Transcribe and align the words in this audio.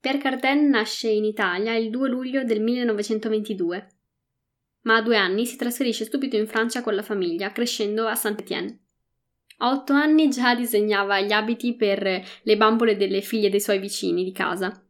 Pierre 0.00 0.18
Cardin 0.18 0.70
nasce 0.70 1.10
in 1.10 1.26
Italia 1.26 1.76
il 1.76 1.90
2 1.90 2.08
luglio 2.08 2.42
del 2.42 2.62
1922, 2.62 3.88
ma 4.82 4.96
a 4.96 5.02
due 5.02 5.18
anni 5.18 5.44
si 5.44 5.56
trasferisce 5.56 6.08
subito 6.08 6.36
in 6.36 6.46
Francia 6.46 6.80
con 6.80 6.94
la 6.94 7.02
famiglia, 7.02 7.52
crescendo 7.52 8.06
a 8.06 8.14
Saint-Étienne. 8.14 8.78
A 9.58 9.72
otto 9.72 9.92
anni 9.92 10.30
già 10.30 10.54
disegnava 10.54 11.20
gli 11.20 11.32
abiti 11.32 11.76
per 11.76 12.02
le 12.42 12.56
bambole 12.56 12.96
delle 12.96 13.20
figlie 13.20 13.50
dei 13.50 13.60
suoi 13.60 13.78
vicini 13.78 14.24
di 14.24 14.32
casa. 14.32 14.82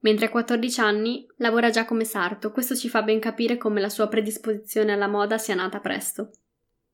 Mentre 0.00 0.26
a 0.26 0.30
14 0.30 0.80
anni 0.80 1.24
lavora 1.36 1.70
già 1.70 1.84
come 1.84 2.02
sarto, 2.02 2.50
questo 2.50 2.74
ci 2.74 2.88
fa 2.88 3.02
ben 3.02 3.20
capire 3.20 3.56
come 3.56 3.80
la 3.80 3.88
sua 3.88 4.08
predisposizione 4.08 4.90
alla 4.90 5.06
moda 5.06 5.38
sia 5.38 5.54
nata 5.54 5.78
presto. 5.78 6.32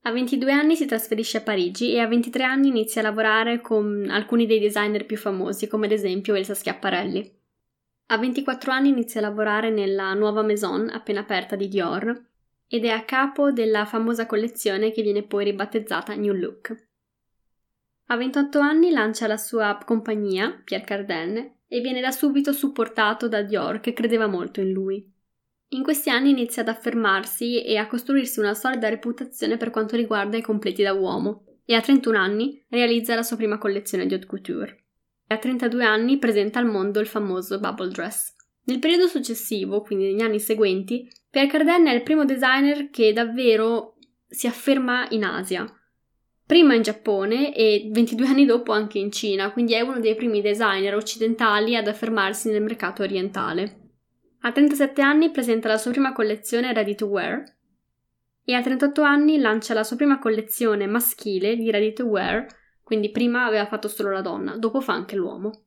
A 0.03 0.11
22 0.11 0.51
anni 0.51 0.75
si 0.75 0.85
trasferisce 0.85 1.37
a 1.37 1.41
Parigi 1.41 1.93
e 1.93 1.99
a 1.99 2.07
23 2.07 2.43
anni 2.43 2.67
inizia 2.67 3.01
a 3.01 3.05
lavorare 3.05 3.59
con 3.59 4.07
alcuni 4.07 4.45
dei 4.45 4.59
designer 4.59 5.07
più 5.07 5.17
famosi, 5.17 5.67
come 5.67 5.87
ad 5.87 5.93
esempio 5.93 6.35
Elsa 6.35 6.53
Schiaparelli. 6.53 7.37
A 8.11 8.17
24 8.17 8.71
anni 8.71 8.89
inizia 8.89 9.19
a 9.19 9.23
lavorare 9.23 9.69
nella 9.69 10.15
nuova 10.15 10.41
Maison 10.41 10.89
appena 10.89 11.19
aperta 11.19 11.55
di 11.55 11.67
Dior 11.67 12.25
ed 12.67 12.83
è 12.83 12.89
a 12.89 13.03
capo 13.03 13.51
della 13.51 13.85
famosa 13.85 14.25
collezione 14.25 14.91
che 14.91 15.03
viene 15.03 15.21
poi 15.21 15.43
ribattezzata 15.43 16.15
New 16.15 16.33
Look. 16.33 16.87
A 18.07 18.17
28 18.17 18.57
anni 18.57 18.89
lancia 18.89 19.27
la 19.27 19.37
sua 19.37 19.77
compagnia, 19.85 20.59
Pierre 20.63 20.85
Cardin, 20.85 21.51
e 21.67 21.81
viene 21.81 22.01
da 22.01 22.09
subito 22.09 22.51
supportato 22.51 23.27
da 23.27 23.43
Dior 23.43 23.79
che 23.79 23.93
credeva 23.93 24.25
molto 24.25 24.59
in 24.59 24.71
lui. 24.71 25.07
In 25.73 25.83
questi 25.83 26.09
anni 26.09 26.31
inizia 26.31 26.63
ad 26.63 26.69
affermarsi 26.69 27.63
e 27.63 27.77
a 27.77 27.85
costruirsi 27.85 28.39
una 28.39 28.55
solida 28.55 28.89
reputazione 28.89 29.57
per 29.57 29.69
quanto 29.69 29.95
riguarda 29.95 30.35
i 30.35 30.41
completi 30.41 30.81
da 30.81 30.93
uomo 30.93 31.43
e 31.63 31.75
a 31.75 31.81
31 31.81 32.17
anni 32.17 32.65
realizza 32.69 33.13
la 33.13 33.21
sua 33.21 33.37
prima 33.37 33.59
collezione 33.59 34.07
di 34.07 34.15
haute 34.15 34.25
couture. 34.25 34.83
A 35.31 35.37
32 35.37 35.83
anni 35.83 36.17
presenta 36.17 36.57
al 36.57 36.65
mondo 36.65 36.99
il 36.99 37.05
famoso 37.05 37.59
bubble 37.59 37.89
dress. 37.89 38.33
Nel 38.63 38.79
periodo 38.79 39.05
successivo, 39.05 39.81
quindi 39.81 40.05
negli 40.05 40.21
anni 40.21 40.39
seguenti, 40.39 41.07
Pierre 41.29 41.49
Cardin 41.51 41.85
è 41.85 41.93
il 41.93 42.01
primo 42.01 42.25
designer 42.25 42.89
che 42.89 43.13
davvero 43.13 43.95
si 44.27 44.47
afferma 44.47 45.05
in 45.11 45.23
Asia, 45.23 45.71
prima 46.47 46.73
in 46.73 46.81
Giappone 46.81 47.55
e 47.55 47.89
22 47.91 48.25
anni 48.25 48.45
dopo 48.45 48.71
anche 48.71 48.97
in 48.97 49.11
Cina, 49.11 49.51
quindi 49.51 49.73
è 49.73 49.81
uno 49.81 49.99
dei 49.99 50.15
primi 50.15 50.41
designer 50.41 50.95
occidentali 50.95 51.75
ad 51.75 51.87
affermarsi 51.87 52.49
nel 52.49 52.63
mercato 52.63 53.03
orientale. 53.03 53.91
A 54.41 54.51
37 54.51 54.99
anni 54.99 55.29
presenta 55.29 55.67
la 55.67 55.77
sua 55.77 55.91
prima 55.91 56.11
collezione 56.11 56.73
ready 56.73 56.95
to 56.95 57.05
wear 57.05 57.43
e 58.43 58.53
a 58.55 58.63
38 58.63 59.03
anni 59.03 59.37
lancia 59.37 59.75
la 59.75 59.83
sua 59.83 59.95
prima 59.95 60.17
collezione 60.17 60.87
maschile 60.87 61.55
di 61.55 61.69
ready 61.69 61.93
to 61.93 62.05
wear, 62.05 62.47
quindi 62.89 63.11
prima 63.11 63.45
aveva 63.45 63.67
fatto 63.67 63.87
solo 63.87 64.09
la 64.09 64.21
donna, 64.21 64.57
dopo 64.57 64.81
fa 64.81 64.93
anche 64.93 65.15
l'uomo. 65.15 65.65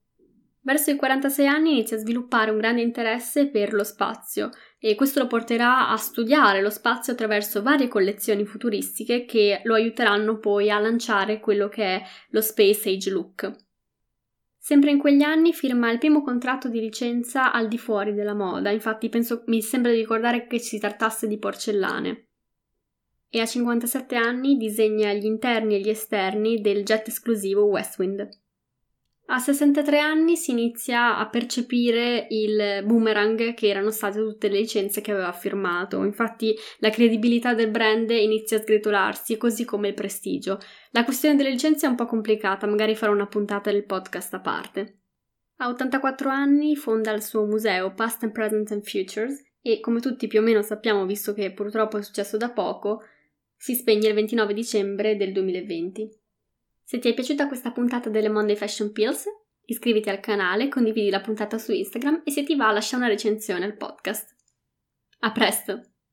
Verso 0.62 0.90
i 0.90 0.96
46 0.96 1.46
anni 1.46 1.70
inizia 1.70 1.96
a 1.96 2.00
sviluppare 2.00 2.50
un 2.50 2.58
grande 2.58 2.80
interesse 2.80 3.46
per 3.46 3.72
lo 3.72 3.84
spazio 3.84 4.50
e 4.80 4.96
questo 4.96 5.20
lo 5.20 5.28
porterà 5.28 5.88
a 5.88 5.96
studiare 5.96 6.60
lo 6.60 6.68
spazio 6.68 7.12
attraverso 7.12 7.62
varie 7.62 7.86
collezioni 7.86 8.44
futuristiche 8.44 9.24
che 9.24 9.60
lo 9.62 9.74
aiuteranno 9.74 10.38
poi 10.38 10.68
a 10.68 10.80
lanciare 10.80 11.38
quello 11.38 11.68
che 11.68 11.84
è 11.84 12.02
lo 12.30 12.40
Space 12.40 12.90
Age 12.90 13.10
Look. 13.10 13.52
Sempre 14.58 14.90
in 14.90 14.98
quegli 14.98 15.22
anni 15.22 15.52
firma 15.52 15.92
il 15.92 15.98
primo 15.98 16.24
contratto 16.24 16.66
di 16.66 16.80
licenza 16.80 17.52
al 17.52 17.68
di 17.68 17.78
fuori 17.78 18.14
della 18.14 18.34
moda, 18.34 18.70
infatti 18.70 19.08
penso, 19.08 19.44
mi 19.46 19.62
sembra 19.62 19.92
di 19.92 19.98
ricordare 19.98 20.48
che 20.48 20.58
si 20.58 20.80
trattasse 20.80 21.28
di 21.28 21.38
porcellane. 21.38 22.30
E 23.34 23.40
a 23.40 23.46
57 23.46 24.14
anni 24.14 24.58
disegna 24.58 25.10
gli 25.14 25.24
interni 25.24 25.76
e 25.76 25.80
gli 25.80 25.88
esterni 25.88 26.60
del 26.60 26.82
jet 26.82 27.08
esclusivo 27.08 27.64
Westwind. 27.64 28.28
A 29.28 29.38
63 29.38 29.98
anni 29.98 30.36
si 30.36 30.50
inizia 30.50 31.16
a 31.16 31.26
percepire 31.30 32.26
il 32.28 32.84
boomerang 32.84 33.54
che 33.54 33.68
erano 33.68 33.90
state 33.90 34.18
tutte 34.18 34.48
le 34.48 34.58
licenze 34.58 35.00
che 35.00 35.12
aveva 35.12 35.32
firmato, 35.32 36.04
infatti 36.04 36.54
la 36.80 36.90
credibilità 36.90 37.54
del 37.54 37.70
brand 37.70 38.10
inizia 38.10 38.58
a 38.58 38.60
sgretolarsi, 38.60 39.38
così 39.38 39.64
come 39.64 39.88
il 39.88 39.94
prestigio. 39.94 40.58
La 40.90 41.04
questione 41.04 41.34
delle 41.34 41.48
licenze 41.48 41.86
è 41.86 41.88
un 41.88 41.96
po' 41.96 42.04
complicata, 42.04 42.66
magari 42.66 42.94
farò 42.94 43.12
una 43.12 43.28
puntata 43.28 43.70
del 43.70 43.86
podcast 43.86 44.34
a 44.34 44.40
parte. 44.40 44.98
A 45.60 45.68
84 45.68 46.28
anni 46.28 46.76
fonda 46.76 47.12
il 47.12 47.22
suo 47.22 47.46
museo 47.46 47.94
Past 47.94 48.24
and 48.24 48.32
Present 48.32 48.72
and 48.72 48.84
Futures 48.84 49.42
e 49.62 49.80
come 49.80 50.00
tutti 50.00 50.26
più 50.26 50.40
o 50.40 50.42
meno 50.42 50.60
sappiamo, 50.60 51.06
visto 51.06 51.32
che 51.32 51.50
purtroppo 51.54 51.96
è 51.96 52.02
successo 52.02 52.36
da 52.36 52.50
poco, 52.50 53.04
si 53.62 53.76
spegne 53.76 54.08
il 54.08 54.14
29 54.14 54.54
dicembre 54.54 55.16
del 55.16 55.30
2020. 55.30 56.10
Se 56.82 56.98
ti 56.98 57.08
è 57.08 57.14
piaciuta 57.14 57.46
questa 57.46 57.70
puntata 57.70 58.10
delle 58.10 58.28
Monday 58.28 58.56
Fashion 58.56 58.90
Pills, 58.90 59.22
iscriviti 59.66 60.10
al 60.10 60.18
canale, 60.18 60.66
condividi 60.66 61.10
la 61.10 61.20
puntata 61.20 61.58
su 61.58 61.70
Instagram 61.70 62.22
e 62.24 62.32
se 62.32 62.42
ti 62.42 62.56
va 62.56 62.72
lascia 62.72 62.96
una 62.96 63.06
recensione 63.06 63.64
al 63.64 63.76
podcast. 63.76 64.34
A 65.20 65.30
presto! 65.30 65.91